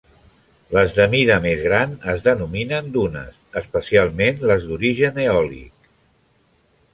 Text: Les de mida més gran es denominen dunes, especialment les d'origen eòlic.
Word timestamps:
Les 0.75 0.93
de 0.99 1.03
mida 1.09 1.35
més 1.43 1.59
gran 1.65 1.93
es 2.13 2.25
denominen 2.27 2.89
dunes, 2.95 3.37
especialment 3.61 4.41
les 4.53 4.67
d'origen 4.71 5.21
eòlic. 5.27 5.93